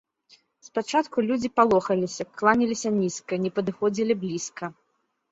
Спачатку 0.67 1.17
людзі 1.25 1.49
палохаліся, 1.59 2.25
кланяліся 2.41 2.89
нізка, 3.01 3.33
не 3.43 3.51
падыходзілі 3.59 4.17
блізка. 4.23 4.71